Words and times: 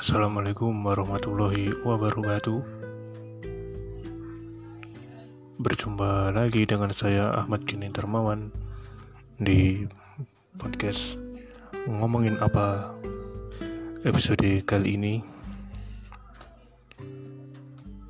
Assalamualaikum 0.00 0.72
warahmatullahi 0.80 1.76
wabarakatuh. 1.84 2.56
Berjumpa 5.60 6.32
lagi 6.32 6.64
dengan 6.64 6.88
saya 6.96 7.28
Ahmad 7.36 7.68
Kini 7.68 7.92
Darmawan 7.92 8.48
Di 9.36 9.84
podcast 10.56 11.20
Ngomongin 11.84 12.40
apa 12.40 12.96
Episode 14.00 14.64
kali 14.64 14.96
ini. 14.96 15.14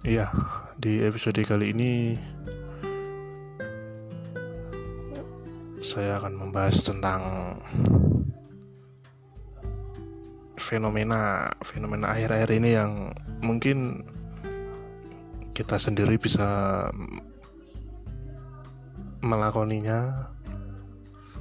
Iya, 0.07 0.31
di 0.79 1.03
episode 1.03 1.43
kali 1.43 1.75
ini 1.75 2.15
Saya 5.83 6.23
akan 6.23 6.39
membahas 6.39 6.87
tentang 6.87 7.23
fenomena 10.71 11.51
fenomena 11.67 12.15
akhir-akhir 12.15 12.51
ini 12.63 12.71
yang 12.79 13.11
mungkin 13.43 14.07
kita 15.51 15.75
sendiri 15.83 16.15
bisa 16.15 16.87
melakoninya 19.19 20.31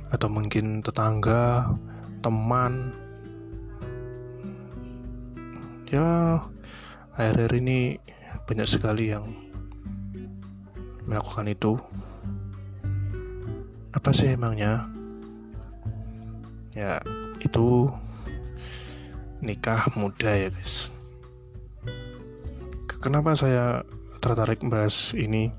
atau 0.10 0.26
mungkin 0.34 0.82
tetangga, 0.82 1.70
teman. 2.26 2.90
Ya 5.94 6.42
akhir-akhir 7.14 7.54
ini 7.62 8.02
banyak 8.50 8.66
sekali 8.66 9.14
yang 9.14 9.30
melakukan 11.06 11.54
itu. 11.54 11.78
Apa 13.94 14.10
sih 14.10 14.34
emangnya? 14.34 14.90
Ya 16.74 16.98
itu 17.38 17.94
nikah 19.40 19.88
muda 19.96 20.36
ya 20.36 20.50
guys. 20.52 20.92
Kenapa 23.00 23.32
saya 23.40 23.88
tertarik 24.20 24.60
bahas 24.68 25.16
ini? 25.16 25.56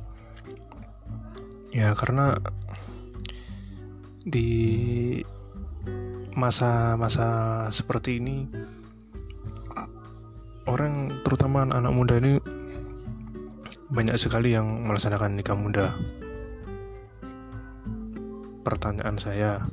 Ya 1.73 1.97
karena 1.97 2.37
di 4.21 5.23
masa-masa 6.37 7.67
seperti 7.73 8.21
ini 8.21 8.45
orang 10.69 11.25
terutama 11.25 11.65
anak 11.65 11.93
muda 11.97 12.21
ini 12.21 12.37
banyak 13.91 14.15
sekali 14.21 14.53
yang 14.53 14.85
melaksanakan 14.85 15.41
nikah 15.41 15.57
muda. 15.57 15.97
Pertanyaan 18.61 19.17
saya 19.17 19.65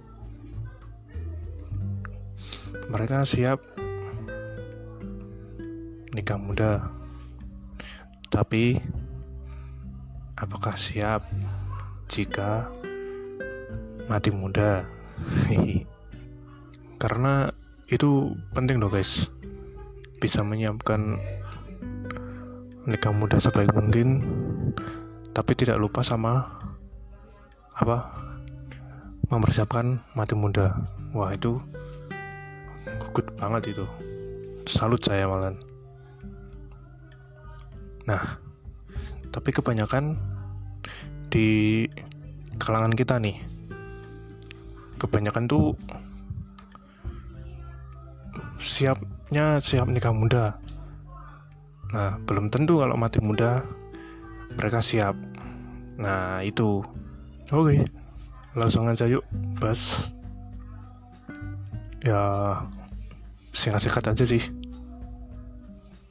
mereka 2.87 3.27
siap 3.27 3.59
nikah 6.17 6.41
muda. 6.41 6.89
Tapi 8.33 8.81
apakah 10.33 10.73
siap 10.73 11.29
jika 12.09 12.73
mati 14.09 14.33
muda? 14.33 14.81
Karena 17.01 17.53
itu 17.85 18.33
penting 18.57 18.81
loh 18.81 18.89
guys. 18.89 19.29
Bisa 20.17 20.41
menyiapkan 20.41 21.21
nikah 22.89 23.13
muda 23.13 23.37
sebaik 23.37 23.69
mungkin 23.77 24.25
tapi 25.35 25.53
tidak 25.53 25.77
lupa 25.77 25.99
sama 25.99 26.49
apa 27.75 28.09
mempersiapkan 29.27 30.01
mati 30.15 30.33
muda 30.33 30.71
wah 31.11 31.29
itu 31.35 31.59
good 33.11 33.27
banget 33.35 33.75
itu 33.75 33.85
salut 34.65 35.03
saya 35.03 35.27
malah 35.27 35.51
Nah, 38.07 38.39
tapi 39.29 39.51
kebanyakan 39.51 40.15
di 41.27 41.83
kalangan 42.55 42.95
kita 42.95 43.19
nih, 43.19 43.35
kebanyakan 44.95 45.45
tuh 45.45 45.75
siapnya 48.57 49.59
siap 49.59 49.91
nikah 49.91 50.15
muda. 50.15 50.57
Nah, 51.91 52.19
belum 52.23 52.51
tentu 52.51 52.79
kalau 52.83 52.95
mati 52.99 53.19
muda 53.19 53.63
mereka 54.55 54.81
siap. 54.81 55.15
Nah, 55.99 56.41
itu. 56.43 56.83
Oke. 57.51 57.83
Langsung 58.57 58.89
aja 58.89 59.05
yuk, 59.05 59.23
bas. 59.61 60.11
Ya 62.01 62.21
singkat-singkat 63.53 64.15
aja 64.15 64.25
sih. 64.25 64.43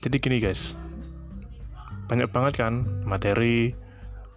Jadi 0.03 0.17
gini 0.23 0.39
guys, 0.39 0.79
banyak 2.07 2.31
banget 2.31 2.63
kan 2.63 2.87
materi 3.03 3.75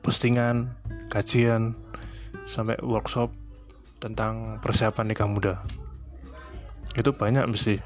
postingan 0.01 0.73
kajian 1.13 1.77
sampai 2.49 2.77
workshop 2.81 3.29
tentang 4.01 4.57
persiapan 4.63 5.05
nikah 5.11 5.29
muda. 5.29 5.53
Itu 6.97 7.13
banyak 7.13 7.45
mesti. 7.45 7.77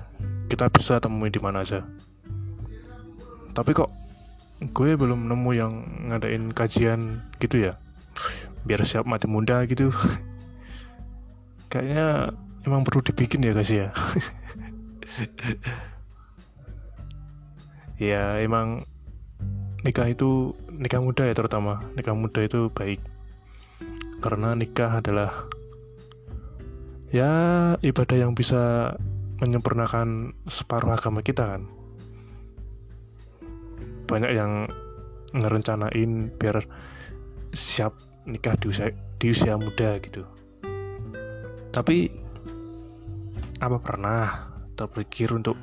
Kita 0.48 0.70
bisa 0.72 1.04
temui 1.04 1.34
di 1.34 1.42
mana 1.44 1.66
aja. 1.66 1.84
Tapi 3.52 3.72
kok 3.76 3.92
gue 4.64 4.96
belum 4.96 5.28
nemu 5.28 5.52
yang 5.52 5.74
ngadain 6.08 6.56
kajian 6.56 7.20
gitu 7.44 7.68
ya? 7.68 7.74
Biar 8.64 8.88
siap 8.88 9.04
mati 9.04 9.28
muda 9.28 9.68
gitu. 9.68 9.92
Kayaknya 11.72 12.32
emang 12.64 12.88
perlu 12.88 13.04
dibikin 13.04 13.44
ya 13.44 13.52
guys 13.52 13.72
ya. 13.74 13.92
Ya 18.02 18.42
emang 18.42 18.84
nikah 19.84 20.08
itu 20.08 20.56
nikah 20.72 21.04
muda 21.04 21.28
ya 21.28 21.36
terutama. 21.36 21.84
Nikah 22.00 22.16
muda 22.16 22.40
itu 22.44 22.72
baik. 22.72 23.00
Karena 24.24 24.56
nikah 24.56 25.04
adalah 25.04 25.32
ya 27.12 27.32
ibadah 27.84 28.18
yang 28.18 28.34
bisa 28.34 28.96
menyempurnakan 29.44 30.32
separuh 30.48 30.96
agama 30.96 31.20
kita 31.20 31.44
kan. 31.56 31.62
Banyak 34.08 34.32
yang 34.32 34.72
ngerencanain 35.36 36.32
biar 36.40 36.64
siap 37.52 37.94
nikah 38.24 38.56
di 38.56 38.72
usia, 38.72 38.88
di 39.20 39.28
usia 39.28 39.60
muda 39.60 40.00
gitu. 40.00 40.24
Tapi 41.74 42.08
apa 43.60 43.78
pernah 43.84 44.52
terpikir 44.80 45.36
untuk 45.36 45.60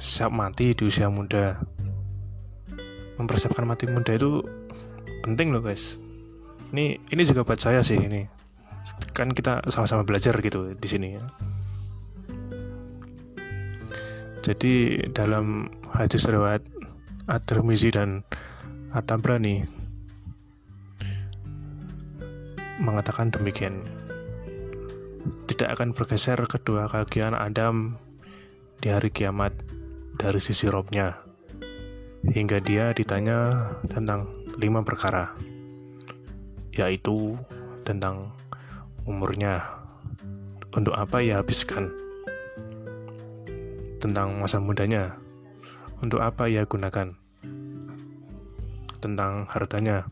siap 0.00 0.32
mati 0.32 0.72
di 0.72 0.82
usia 0.88 1.08
muda 1.12 1.73
mempersiapkan 3.18 3.64
mati 3.66 3.86
muda 3.86 4.14
itu 4.14 4.42
penting 5.22 5.54
loh 5.54 5.62
guys. 5.62 6.02
Ini 6.74 6.98
ini 7.00 7.22
juga 7.22 7.46
buat 7.46 7.58
saya 7.58 7.80
sih 7.80 7.96
ini. 7.96 8.26
Kan 9.14 9.30
kita 9.30 9.62
sama-sama 9.70 10.02
belajar 10.02 10.34
gitu 10.42 10.74
di 10.74 10.88
sini 10.90 11.08
ya. 11.16 11.24
Jadi 14.44 15.00
dalam 15.16 15.72
hadis 15.88 16.28
riwayat 16.28 16.60
At-Tirmizi 17.24 17.88
dan 17.88 18.28
At-Tabrani 18.92 19.64
mengatakan 22.84 23.32
demikian. 23.32 23.80
Tidak 25.48 25.68
akan 25.72 25.96
bergeser 25.96 26.36
kedua 26.44 26.84
kaki 26.90 27.24
anak 27.24 27.40
Adam 27.40 27.96
di 28.84 28.92
hari 28.92 29.08
kiamat 29.08 29.56
dari 30.20 30.36
sisi 30.36 30.68
robnya 30.68 31.23
hingga 32.32 32.56
dia 32.62 32.96
ditanya 32.96 33.52
tentang 33.84 34.32
lima 34.56 34.80
perkara, 34.80 35.36
yaitu 36.72 37.36
tentang 37.84 38.32
umurnya, 39.04 39.60
untuk 40.72 40.96
apa 40.96 41.20
ia 41.20 41.44
habiskan, 41.44 41.92
tentang 44.00 44.40
masa 44.40 44.56
mudanya, 44.56 45.20
untuk 46.00 46.24
apa 46.24 46.48
ia 46.48 46.64
gunakan, 46.64 47.12
tentang 49.04 49.44
hartanya, 49.52 50.08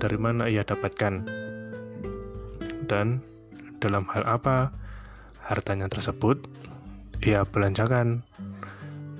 dari 0.00 0.16
mana 0.16 0.48
ia 0.48 0.64
dapatkan, 0.64 1.28
dan 2.88 3.20
dalam 3.76 4.08
hal 4.08 4.24
apa 4.24 4.72
hartanya 5.44 5.92
tersebut 5.92 6.40
ia 7.20 7.44
belanjakan, 7.44 8.24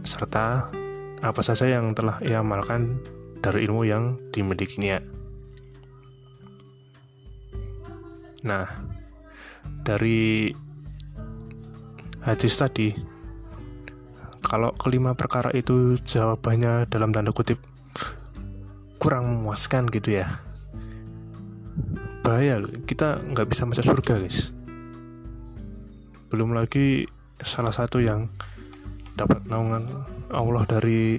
serta 0.00 0.79
apa 1.20 1.40
saja 1.44 1.68
yang 1.68 1.92
telah 1.92 2.16
ia 2.24 2.40
amalkan 2.40 2.96
dari 3.40 3.68
ilmu 3.68 3.84
yang 3.84 4.16
dimilikinya. 4.32 5.00
Nah, 8.40 8.64
dari 9.84 10.48
hadis 12.24 12.56
tadi, 12.56 12.88
kalau 14.40 14.72
kelima 14.80 15.12
perkara 15.12 15.52
itu 15.52 16.00
jawabannya 16.00 16.88
dalam 16.88 17.12
tanda 17.12 17.36
kutip 17.36 17.60
kurang 18.96 19.28
memuaskan 19.28 19.88
gitu 19.92 20.20
ya, 20.24 20.40
bahaya 22.24 22.64
kita 22.88 23.20
nggak 23.28 23.48
bisa 23.48 23.68
masuk 23.68 23.84
surga 23.84 24.24
guys. 24.24 24.56
Belum 26.32 26.56
lagi 26.56 27.04
salah 27.40 27.72
satu 27.72 28.00
yang 28.00 28.28
dapat 29.20 29.44
naungan 29.48 29.84
Allah 30.30 30.62
dari 30.66 31.18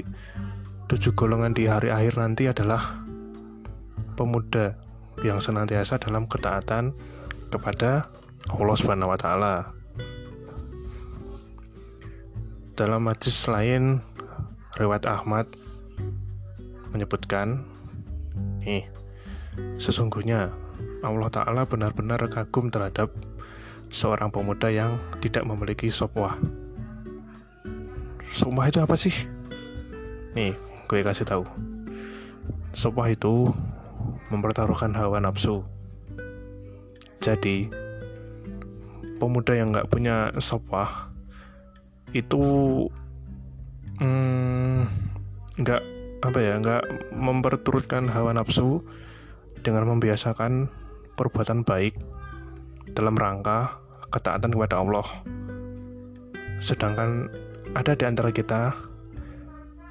tujuh 0.88 1.12
golongan 1.16 1.52
di 1.52 1.68
hari 1.68 1.92
akhir 1.92 2.20
nanti 2.20 2.48
adalah 2.48 3.04
pemuda 4.16 4.76
yang 5.24 5.40
senantiasa 5.44 6.00
dalam 6.00 6.28
ketaatan 6.28 6.96
kepada 7.52 8.08
Allah 8.52 8.76
Subhanahu 8.76 9.12
wa 9.12 9.20
taala. 9.20 9.56
Dalam 12.76 13.04
hadis 13.12 13.46
lain 13.52 14.00
riwayat 14.80 15.06
Ahmad 15.06 15.46
menyebutkan 16.96 17.68
nih 18.64 18.88
sesungguhnya 19.78 20.52
Allah 21.04 21.30
taala 21.30 21.68
benar-benar 21.68 22.24
kagum 22.32 22.72
terhadap 22.72 23.12
seorang 23.92 24.32
pemuda 24.32 24.72
yang 24.72 24.96
tidak 25.20 25.44
memiliki 25.44 25.92
sopwah. 25.92 26.40
Sopwah 28.32 28.72
itu 28.72 28.80
apa 28.80 28.96
sih? 28.96 29.14
Nih, 30.32 30.56
gue 30.88 31.04
kasih 31.04 31.28
tahu. 31.28 31.44
Sopwah 32.72 33.12
itu 33.12 33.52
mempertaruhkan 34.32 34.96
hawa 34.96 35.20
nafsu. 35.20 35.68
Jadi, 37.20 37.68
pemuda 39.22 39.54
yang 39.54 39.76
nggak 39.76 39.92
punya 39.92 40.34
sopwah 40.42 41.14
itu 42.16 42.44
hmm, 44.02 44.90
nggak 45.62 45.82
mm, 45.86 46.26
apa 46.26 46.40
ya 46.42 46.54
nggak 46.58 46.84
memperturutkan 47.14 48.10
hawa 48.10 48.34
nafsu 48.34 48.82
dengan 49.62 49.86
membiasakan 49.94 50.74
perbuatan 51.14 51.62
baik 51.62 51.94
dalam 52.98 53.14
rangka 53.14 53.78
ketaatan 54.10 54.50
kepada 54.50 54.82
Allah. 54.82 55.06
Sedangkan 56.58 57.30
ada 57.76 57.96
di 57.96 58.04
antara 58.04 58.30
kita 58.32 58.76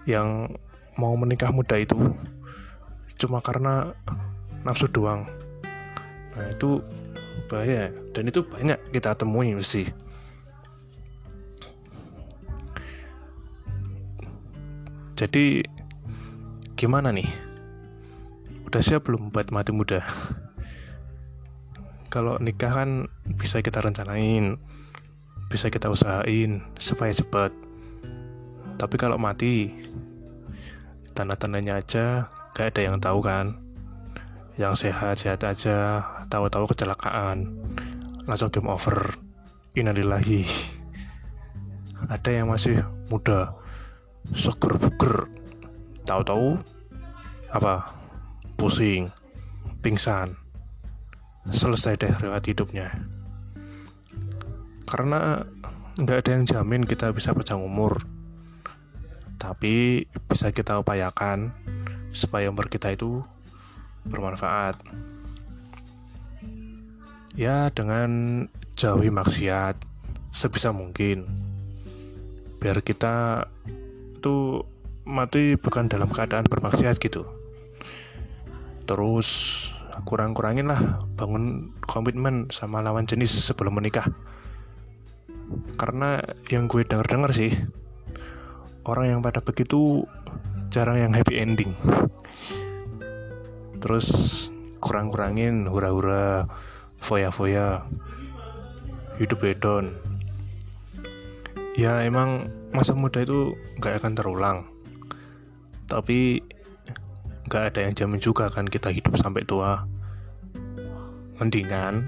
yang 0.05 0.49
mau 0.97 1.15
menikah 1.17 1.53
muda 1.53 1.81
itu 1.81 1.97
cuma 3.21 3.41
karena 3.41 3.93
nafsu 4.65 4.89
doang. 4.89 5.29
Nah, 6.37 6.47
itu 6.49 6.81
bahaya 7.49 7.93
dan 8.13 8.29
itu 8.29 8.45
banyak 8.45 8.79
kita 8.93 9.17
temui 9.17 9.53
mesti. 9.57 9.89
Jadi 15.17 15.61
gimana 16.77 17.13
nih? 17.13 17.29
Udah 18.65 18.81
siap 18.81 19.05
belum 19.05 19.29
buat 19.29 19.53
mati 19.53 19.73
muda? 19.75 20.01
kalau 22.11 22.37
nikah 22.43 22.75
kan 22.75 23.07
bisa 23.39 23.63
kita 23.63 23.79
rencanain 23.79 24.59
bisa 25.47 25.71
kita 25.71 25.87
usahain 25.87 26.59
supaya 26.75 27.15
cepat 27.15 27.55
tapi 28.81 28.97
kalau 28.97 29.21
mati 29.21 29.69
tanda-tandanya 31.13 31.85
aja 31.85 32.33
gak 32.57 32.73
ada 32.73 32.81
yang 32.81 32.97
tahu 32.97 33.21
kan. 33.21 33.61
Yang 34.57 34.89
sehat-sehat 34.89 35.45
aja 35.45 36.01
tahu-tahu 36.33 36.73
kecelakaan. 36.73 37.61
Langsung 38.25 38.49
game 38.49 38.73
over. 38.73 39.21
Innalillahi. 39.77 40.49
Ada 42.09 42.41
yang 42.41 42.49
masih 42.49 42.81
muda 43.13 43.53
seger 44.33 44.81
buger 44.81 45.29
tahu-tahu 46.09 46.57
apa 47.53 47.93
pusing 48.57 49.13
pingsan. 49.85 50.33
Selesai 51.53 52.01
deh 52.01 52.17
lewat 52.17 52.49
hidupnya. 52.49 52.89
Karena 54.89 55.45
nggak 56.01 56.19
ada 56.25 56.31
yang 56.33 56.45
jamin 56.49 56.89
kita 56.89 57.13
bisa 57.13 57.37
panjang 57.37 57.61
umur 57.61 58.20
tapi 59.41 60.05
bisa 60.29 60.53
kita 60.53 60.77
upayakan 60.85 61.49
supaya 62.13 62.53
umur 62.53 62.69
kita 62.69 62.93
itu 62.93 63.25
bermanfaat. 64.05 64.77
Ya 67.33 67.73
dengan 67.73 68.45
jauhi 68.77 69.09
maksiat 69.09 69.81
sebisa 70.29 70.77
mungkin. 70.77 71.25
Biar 72.61 72.85
kita 72.85 73.49
tuh 74.21 74.69
mati 75.09 75.57
bukan 75.57 75.89
dalam 75.89 76.13
keadaan 76.13 76.45
bermaksiat 76.45 77.01
gitu. 77.01 77.25
Terus 78.85 79.29
kurang-kurangin 80.05 80.69
lah 80.69 81.01
bangun 81.17 81.73
komitmen 81.89 82.53
sama 82.53 82.85
lawan 82.85 83.09
jenis 83.09 83.33
sebelum 83.33 83.81
menikah. 83.81 84.05
Karena 85.81 86.21
yang 86.53 86.69
gue 86.69 86.85
denger-denger 86.85 87.33
sih 87.33 87.80
orang 88.85 89.17
yang 89.17 89.21
pada 89.21 89.45
begitu 89.45 90.05
jarang 90.71 90.97
yang 90.97 91.13
happy 91.13 91.37
ending. 91.37 91.73
Terus 93.81 94.09
kurang-kurangin 94.81 95.69
hura-hura 95.69 96.49
foya-foya 97.01 97.85
hidup 99.21 99.41
hedon 99.45 99.93
ya 101.77 102.01
emang 102.05 102.49
masa 102.73 102.93
muda 102.93 103.25
itu 103.25 103.57
gak 103.81 104.05
akan 104.05 104.13
terulang. 104.13 104.59
Tapi 105.89 106.45
gak 107.49 107.75
ada 107.75 107.89
yang 107.89 107.95
jamin 107.97 108.21
juga 108.21 108.53
kan 108.53 108.69
kita 108.69 108.93
hidup 108.93 109.17
sampai 109.17 109.49
tua. 109.49 109.89
Mendingan 111.41 112.05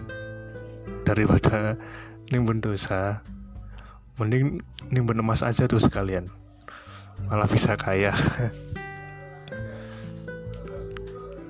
daripada 1.08 1.76
nimbun 2.30 2.60
dosa 2.60 3.25
mending 4.20 4.60
nimbun 4.92 5.25
emas 5.25 5.40
aja 5.40 5.64
tuh 5.64 5.80
sekalian 5.80 6.28
malah 7.28 7.48
bisa 7.50 7.76
kaya. 7.76 8.14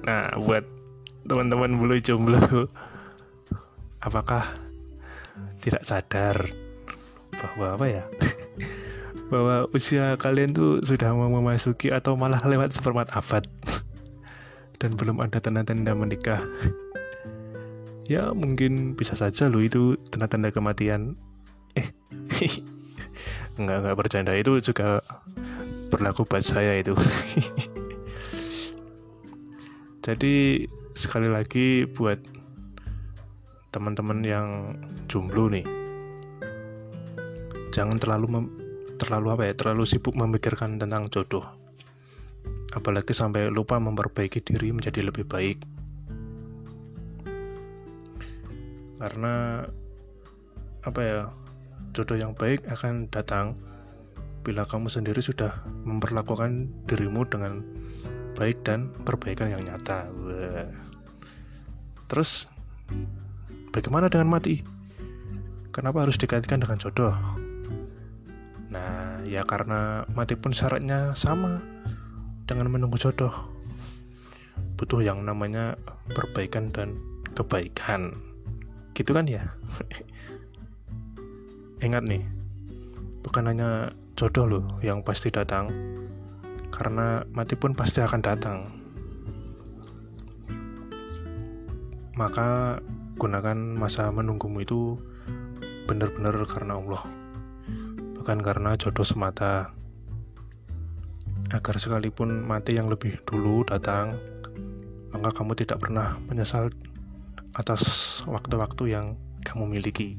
Nah 0.03 0.35
buat 0.43 0.67
teman-teman 1.23 1.79
bulu 1.79 1.95
jomblo 2.03 2.67
apakah 4.03 4.43
tidak 5.63 5.87
sadar 5.87 6.37
bahwa 7.39 7.79
apa 7.79 7.87
ya? 7.87 8.05
Bahwa 9.33 9.65
usia 9.73 10.13
kalian 10.21 10.53
tuh 10.53 10.85
sudah 10.85 11.17
mau 11.17 11.33
memasuki 11.33 11.89
atau 11.89 12.21
malah 12.21 12.37
lewat 12.45 12.77
seperempat 12.77 13.17
abad 13.17 13.41
dan 14.83 14.93
belum 14.93 15.25
ada 15.25 15.41
tanda-tanda 15.41 15.97
menikah? 15.97 16.45
Ya 18.13 18.29
mungkin 18.37 18.93
bisa 18.93 19.17
saja 19.17 19.49
lo 19.49 19.65
itu 19.65 19.97
tanda-tanda 20.13 20.53
kematian. 20.53 21.17
Eh 21.73 21.89
nggak 23.57 23.79
nggak 23.89 23.97
bercanda. 23.97 24.37
Itu 24.37 24.61
juga 24.61 25.01
berlaku 26.03 26.27
buat 26.27 26.43
saya 26.43 26.83
itu 26.83 26.99
jadi 30.05 30.67
sekali 30.99 31.31
lagi 31.31 31.87
buat 31.87 32.19
teman-teman 33.71 34.19
yang 34.27 34.49
jomblo 35.07 35.47
nih 35.47 35.63
jangan 37.71 38.03
terlalu 38.03 38.51
terlalu 38.99 39.27
apa 39.31 39.43
ya 39.47 39.55
terlalu 39.55 39.87
sibuk 39.87 40.19
memikirkan 40.19 40.83
tentang 40.83 41.07
jodoh 41.07 41.63
apalagi 42.73 43.13
sampai 43.13 43.53
lupa 43.53 43.77
memperbaiki 43.77 44.41
diri 44.41 44.73
menjadi 44.73 45.05
lebih 45.05 45.29
baik. 45.29 45.61
Karena 48.97 49.67
apa 50.83 51.01
ya, 51.05 51.29
jodoh 51.93 52.17
yang 52.17 52.33
baik 52.33 52.65
akan 52.71 53.13
datang 53.13 53.61
bila 54.43 54.67
kamu 54.67 54.91
sendiri 54.91 55.23
sudah 55.23 55.63
memperlakukan 55.87 56.71
dirimu 56.91 57.23
dengan 57.27 57.63
baik 58.35 58.67
dan 58.67 58.91
perbaikan 59.07 59.51
yang 59.51 59.63
nyata. 59.63 60.11
Wah. 60.11 60.69
Terus 62.11 62.51
bagaimana 63.71 64.11
dengan 64.11 64.29
mati? 64.29 64.61
Kenapa 65.73 66.05
harus 66.05 66.21
dikaitkan 66.21 66.61
dengan 66.61 66.77
jodoh? 66.77 67.17
Nah, 68.69 69.25
ya 69.25 69.41
karena 69.49 70.05
mati 70.13 70.37
pun 70.37 70.53
syaratnya 70.53 71.17
sama 71.17 71.65
dengan 72.45 72.69
menunggu 72.69 73.01
jodoh 73.01 73.53
butuh 74.83 74.99
yang 74.99 75.23
namanya 75.23 75.79
perbaikan 76.11 76.75
dan 76.75 76.99
kebaikan 77.39 78.19
gitu 78.99 79.15
kan 79.15 79.31
ya 79.31 79.47
ingat 81.87 82.03
nih 82.03 82.27
bukan 83.23 83.47
hanya 83.47 83.95
jodoh 84.19 84.47
loh 84.49 84.65
yang 84.85 85.01
pasti 85.01 85.33
datang 85.33 85.69
karena 86.73 87.23
mati 87.37 87.55
pun 87.57 87.77
pasti 87.77 88.01
akan 88.01 88.21
datang 88.21 88.59
maka 92.17 92.79
gunakan 93.17 93.57
masa 93.57 94.13
menunggumu 94.13 94.65
itu 94.65 95.01
benar-benar 95.89 96.37
karena 96.49 96.77
Allah 96.81 97.03
bukan 98.21 98.39
karena 98.39 98.77
jodoh 98.79 99.05
semata 99.05 99.75
agar 101.53 101.77
sekalipun 101.77 102.49
mati 102.49 102.81
yang 102.81 102.89
lebih 102.89 103.21
dulu 103.29 103.61
datang, 103.69 104.17
maka 105.13 105.29
kamu 105.37 105.53
tidak 105.53 105.85
pernah 105.85 106.17
menyesal 106.25 106.73
atas 107.53 107.83
waktu-waktu 108.25 108.89
yang 108.89 109.07
kamu 109.45 109.69
miliki. 109.69 110.17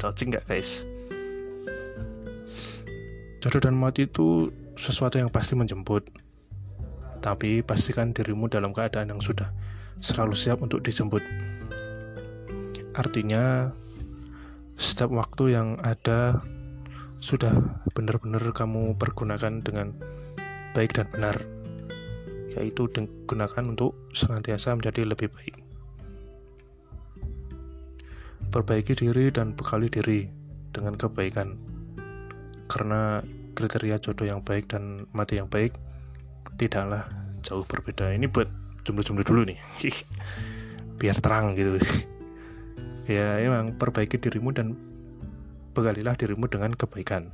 Cocing 0.00 0.32
nggak 0.32 0.48
guys? 0.48 0.88
Jodoh 3.44 3.60
dan 3.60 3.76
mati 3.76 4.08
itu 4.08 4.48
sesuatu 4.72 5.20
yang 5.20 5.28
pasti 5.28 5.52
menjemput. 5.52 6.08
Tapi 7.20 7.60
pastikan 7.60 8.16
dirimu 8.16 8.48
dalam 8.48 8.72
keadaan 8.72 9.12
yang 9.12 9.20
sudah 9.20 9.52
selalu 10.00 10.32
siap 10.32 10.64
untuk 10.64 10.80
dijemput. 10.80 11.20
Artinya 12.96 13.68
setiap 14.80 15.12
waktu 15.12 15.60
yang 15.60 15.76
ada 15.84 16.40
sudah 17.20 17.52
benar-benar 17.92 18.40
kamu 18.56 18.96
pergunakan 18.96 19.60
dengan 19.60 19.92
baik 20.72 20.96
dan 20.96 21.12
benar 21.12 21.36
yaitu 22.56 22.88
digunakan 22.88 23.64
untuk 23.68 23.92
senantiasa 24.16 24.72
menjadi 24.72 25.04
lebih 25.04 25.28
baik. 25.28 25.60
Perbaiki 28.48 28.96
diri 28.96 29.28
dan 29.28 29.52
bekali 29.52 29.92
diri 29.92 30.32
dengan 30.72 30.96
kebaikan 30.96 31.73
karena 32.66 33.20
kriteria 33.54 34.02
jodoh 34.02 34.26
yang 34.26 34.40
baik 34.42 34.66
dan 34.68 35.06
mati 35.14 35.38
yang 35.38 35.46
baik 35.46 35.76
tidaklah 36.58 37.06
jauh 37.44 37.62
berbeda. 37.66 38.14
Ini 38.14 38.26
buat 38.30 38.48
jumlah-jumlah 38.84 39.24
dulu 39.24 39.42
nih. 39.48 39.58
Biar 41.00 41.16
terang 41.18 41.54
gitu. 41.56 41.78
Ya 43.04 43.36
emang 43.36 43.76
perbaiki 43.76 44.16
dirimu 44.16 44.48
dan 44.56 44.80
bekalilah 45.76 46.16
dirimu 46.16 46.48
dengan 46.48 46.72
kebaikan. 46.72 47.28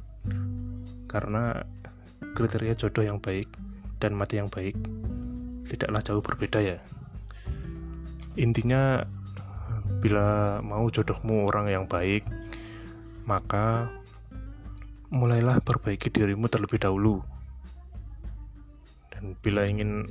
Karena 1.07 1.63
kriteria 2.35 2.75
jodoh 2.75 3.07
yang 3.07 3.23
baik 3.23 3.47
dan 4.03 4.19
mati 4.19 4.43
yang 4.43 4.51
baik 4.51 4.75
tidaklah 5.63 6.03
jauh 6.03 6.19
berbeda 6.19 6.59
ya. 6.59 6.83
Intinya 8.35 9.07
bila 10.03 10.59
mau 10.59 10.91
jodohmu 10.91 11.47
orang 11.47 11.71
yang 11.71 11.87
baik 11.87 12.27
maka 13.31 13.87
mulailah 15.11 15.59
perbaiki 15.59 16.09
dirimu 16.09 16.47
terlebih 16.47 16.79
dahulu. 16.79 17.19
Dan 19.11 19.35
bila 19.43 19.67
ingin 19.67 20.07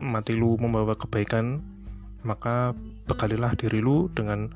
mati 0.00 0.32
lu 0.32 0.56
membawa 0.56 0.96
kebaikan, 0.96 1.60
maka 2.24 2.72
bekalilah 3.04 3.52
diri 3.52 3.84
lu 3.84 4.08
dengan 4.08 4.48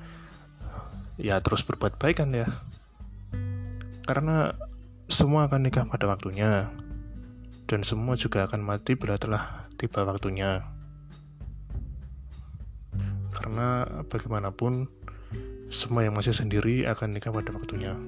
ya 1.21 1.38
terus 1.45 1.62
berbuat 1.69 2.00
baik 2.00 2.25
kan 2.25 2.33
ya. 2.33 2.49
Karena 4.09 4.57
semua 5.07 5.47
akan 5.47 5.69
nikah 5.69 5.85
pada 5.85 6.09
waktunya. 6.09 6.73
Dan 7.69 7.85
semua 7.85 8.16
juga 8.16 8.49
akan 8.49 8.64
mati 8.64 8.97
bila 8.97 9.21
telah 9.21 9.69
tiba 9.76 10.07
waktunya. 10.09 10.64
Karena 13.37 13.85
bagaimanapun 14.09 14.88
semua 15.69 16.07
yang 16.07 16.16
masih 16.16 16.33
sendiri 16.33 16.88
akan 16.88 17.19
nikah 17.19 17.35
pada 17.35 17.52
waktunya 17.52 17.99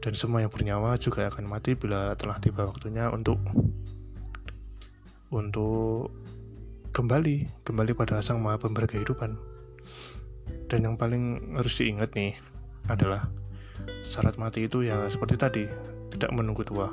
dan 0.00 0.12
semua 0.16 0.40
yang 0.40 0.48
bernyawa 0.48 0.96
juga 0.96 1.28
akan 1.28 1.44
mati 1.44 1.76
bila 1.76 2.16
telah 2.16 2.40
tiba 2.40 2.64
waktunya 2.64 3.12
untuk 3.12 3.36
untuk 5.28 6.10
kembali 6.90 7.62
kembali 7.62 7.92
pada 7.94 8.18
sang 8.24 8.40
maha 8.40 8.56
pemberi 8.56 8.88
kehidupan. 8.88 9.36
Dan 10.66 10.86
yang 10.86 10.96
paling 10.96 11.54
harus 11.54 11.76
diingat 11.78 12.16
nih 12.16 12.34
adalah 12.88 13.28
syarat 14.00 14.40
mati 14.40 14.66
itu 14.66 14.82
ya 14.82 15.06
seperti 15.12 15.36
tadi 15.36 15.64
tidak 16.10 16.32
menunggu 16.32 16.64
tua. 16.64 16.90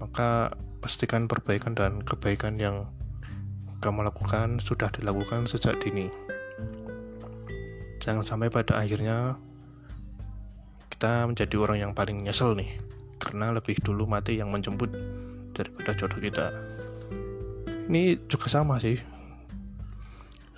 Maka 0.00 0.56
pastikan 0.80 1.28
perbaikan 1.28 1.76
dan 1.76 2.00
kebaikan 2.02 2.56
yang 2.56 2.88
kamu 3.84 4.08
lakukan 4.08 4.58
sudah 4.58 4.88
dilakukan 4.90 5.44
sejak 5.44 5.76
dini. 5.78 6.08
Jangan 8.00 8.24
sampai 8.24 8.48
pada 8.48 8.78
akhirnya 8.80 9.36
kita 11.06 11.22
menjadi 11.22 11.54
orang 11.62 11.78
yang 11.78 11.92
paling 11.94 12.18
nyesel 12.18 12.58
nih. 12.58 12.66
Karena 13.22 13.54
lebih 13.54 13.78
dulu 13.78 14.10
mati 14.10 14.42
yang 14.42 14.50
menjemput 14.50 14.90
daripada 15.54 15.94
jodoh 15.94 16.18
kita. 16.18 16.50
Ini 17.86 18.26
juga 18.26 18.50
sama 18.50 18.74
sih. 18.82 18.98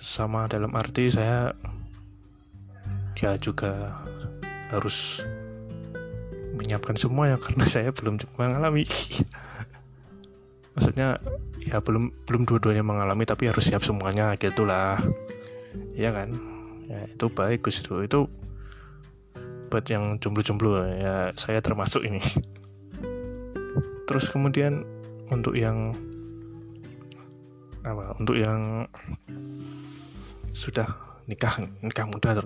Sama 0.01 0.49
dalam 0.49 0.73
arti 0.73 1.05
saya 1.05 1.53
ya 3.13 3.37
juga 3.37 3.93
harus 4.73 5.21
menyiapkan 6.57 6.97
semua 6.97 7.29
ya 7.29 7.37
karena 7.45 7.69
saya 7.69 7.93
belum 7.93 8.17
mengalami. 8.33 8.89
Maksudnya 10.73 11.21
ya 11.61 11.77
belum 11.77 12.25
belum 12.25 12.49
dua-duanya 12.49 12.81
mengalami 12.81 13.21
tapi 13.29 13.53
harus 13.53 13.69
siap 13.69 13.85
semuanya 13.85 14.33
gitulah. 14.33 14.97
Ya 15.93 16.09
kan? 16.09 16.33
Ya 16.89 17.05
itu 17.05 17.29
baik 17.29 17.69
itu 17.69 18.25
buat 19.69 19.85
yang 19.85 20.17
jomblo-jomblo 20.17 20.81
ya 20.97 21.29
saya 21.37 21.61
termasuk 21.61 22.03
ini. 22.03 22.19
Terus 24.09 24.33
kemudian 24.33 24.83
untuk 25.29 25.53
yang 25.53 25.93
apa 27.85 28.17
untuk 28.17 28.35
yang 28.35 28.89
sudah 30.51 30.89
nikah 31.29 31.61
nikah 31.79 32.09
muda 32.09 32.41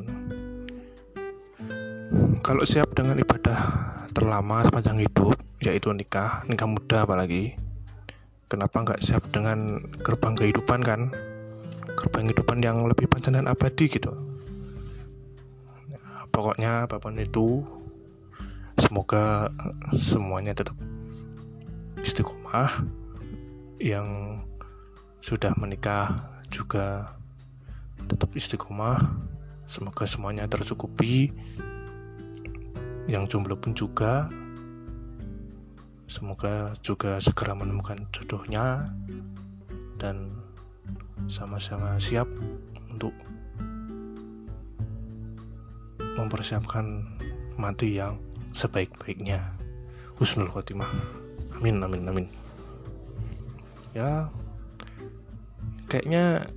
kalau 2.44 2.62
siap 2.68 2.92
dengan 2.94 3.18
ibadah 3.18 3.58
terlama 4.12 4.62
sepanjang 4.68 5.08
hidup 5.08 5.40
yaitu 5.64 5.90
nikah 5.96 6.44
nikah 6.46 6.68
muda 6.68 7.08
apalagi 7.08 7.56
kenapa 8.52 8.84
nggak 8.84 9.02
siap 9.02 9.24
dengan 9.32 9.82
gerbang 10.04 10.36
kehidupan 10.38 10.84
kan? 10.84 11.10
Gerbang 11.96 12.28
kehidupan 12.30 12.60
yang 12.60 12.84
lebih 12.84 13.08
panjang 13.08 13.40
dan 13.40 13.48
abadi 13.48 13.88
gitu 13.88 14.33
pokoknya 16.34 16.90
apa 16.90 16.98
pun 16.98 17.14
itu 17.22 17.62
semoga 18.82 19.54
semuanya 20.02 20.58
tetap 20.58 20.74
istiqomah. 22.02 22.84
Yang 23.78 24.42
sudah 25.22 25.54
menikah 25.56 26.34
juga 26.50 27.14
tetap 28.10 28.34
istiqomah. 28.34 28.98
Semoga 29.70 30.04
semuanya 30.10 30.50
tercukupi. 30.50 31.30
Yang 33.06 33.24
jomblo 33.30 33.56
pun 33.56 33.78
juga. 33.78 34.28
Semoga 36.10 36.74
juga 36.82 37.22
segera 37.22 37.54
menemukan 37.54 38.10
jodohnya. 38.10 38.90
Dan 40.02 40.34
sama-sama 41.30 41.96
siap 42.02 42.28
untuk 42.92 43.16
mempersiapkan 46.18 47.06
mati 47.58 47.98
yang 47.98 48.18
sebaik-baiknya. 48.54 49.42
Husnul 50.22 50.50
khotimah. 50.50 50.90
Amin 51.58 51.82
amin 51.82 52.04
amin. 52.06 52.28
Ya 53.94 54.30
kayaknya 55.90 56.50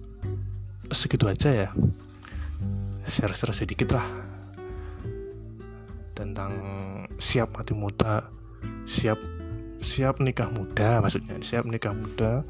segitu 0.92 1.28
aja 1.28 1.68
ya. 1.68 1.70
Share-share 3.06 3.54
sedikit 3.54 3.94
lah 3.94 4.06
tentang 6.16 6.52
siap 7.22 7.54
mati 7.54 7.76
muda 7.76 8.25
siap 8.88 9.20
siap 9.76 10.18
nikah 10.18 10.48
muda 10.48 11.04
maksudnya 11.04 11.36
siap 11.44 11.68
nikah 11.68 11.92
muda 11.92 12.42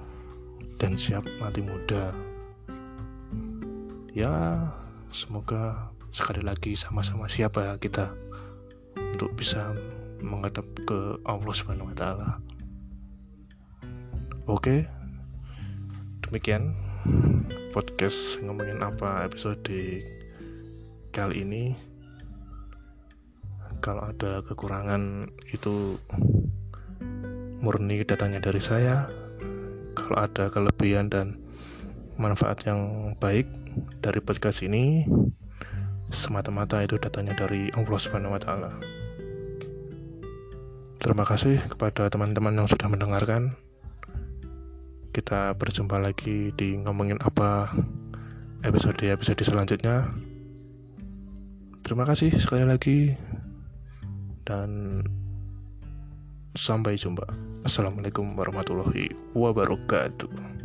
dan 0.76 0.92
siap 0.94 1.25
mati 1.40 1.64
muda. 1.64 2.12
Ya 4.12 4.64
semoga 5.12 5.92
sekali 6.16 6.40
lagi 6.40 6.73
sama-sama 6.73 7.28
siapa 7.28 7.76
kita 7.76 8.08
untuk 8.96 9.37
bisa 9.37 9.76
menghadap 10.25 10.64
ke 10.88 11.20
Allah 11.28 11.52
Subhanahu 11.52 11.92
wa 11.92 11.96
taala. 11.96 12.30
Oke. 14.49 14.88
Demikian 16.25 16.73
podcast 17.76 18.40
ngomongin 18.40 18.80
apa 18.80 19.28
episode 19.28 19.68
kali 21.12 21.44
ini. 21.44 21.76
Kalau 23.85 24.08
ada 24.08 24.40
kekurangan 24.40 25.28
itu 25.52 26.00
murni 27.61 28.00
datanya 28.08 28.40
dari 28.40 28.64
saya. 28.64 29.04
Kalau 29.92 30.16
ada 30.16 30.49
kelebihan 30.49 31.12
dan 31.12 31.37
manfaat 32.16 32.64
yang 32.64 33.12
baik 33.20 33.44
dari 34.00 34.25
podcast 34.25 34.64
ini, 34.64 35.04
semata-mata 36.10 36.82
itu 36.82 36.96
datanya 36.98 37.34
dari 37.34 37.70
Allah 37.75 37.98
Subhanahu 37.98 38.34
wa 38.36 38.40
taala. 38.40 38.70
Terima 40.96 41.22
kasih 41.22 41.62
kepada 41.70 42.10
teman-teman 42.10 42.56
yang 42.56 42.66
sudah 42.66 42.90
mendengarkan. 42.90 43.54
Kita 45.14 45.54
berjumpa 45.54 45.96
lagi 46.02 46.50
di 46.56 46.76
ngomongin 46.82 47.16
apa 47.22 47.70
episode-episode 48.66 49.42
selanjutnya. 49.46 50.10
Terima 51.86 52.02
kasih 52.02 52.34
sekali 52.34 52.66
lagi 52.66 53.14
dan 54.42 55.02
sampai 56.56 56.98
jumpa. 56.98 57.28
Assalamualaikum 57.62 58.34
warahmatullahi 58.34 59.12
wabarakatuh. 59.36 60.55